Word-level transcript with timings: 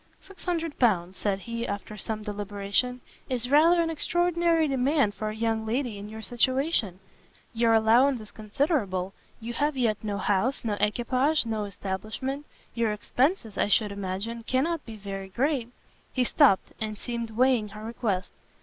"Six 0.19 0.45
hundred 0.45 0.79
pounds," 0.79 1.15
said 1.15 1.41
he, 1.41 1.67
after 1.67 1.95
some 1.95 2.23
deliberation, 2.23 3.01
"is 3.29 3.51
rather 3.51 3.83
an 3.83 3.91
extraordinary 3.91 4.67
demand 4.67 5.13
for 5.13 5.29
a 5.29 5.35
young 5.35 5.63
lady 5.63 5.99
in 5.99 6.09
your 6.09 6.23
situation; 6.23 6.99
your 7.53 7.73
allowance 7.75 8.19
is 8.19 8.31
considerable, 8.31 9.13
you 9.39 9.53
have 9.53 9.77
yet 9.77 10.03
no 10.03 10.17
house, 10.17 10.65
no 10.65 10.73
equipage, 10.79 11.45
no 11.45 11.65
establishment; 11.65 12.47
your 12.73 12.91
expences, 12.91 13.59
I 13.59 13.67
should 13.67 13.91
imagine, 13.91 14.41
cannot 14.41 14.83
be 14.87 14.95
very 14.95 15.29
great" 15.29 15.71
He 16.13 16.23
stopt, 16.23 16.73
and 16.81 16.97
seemed 16.97 17.29
weighing 17.29 17.67
her 17.67 17.83
request. 17.83 18.33